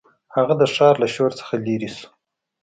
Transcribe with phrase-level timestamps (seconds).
[0.35, 2.07] هغه د ښار له شور څخه لیرې شو.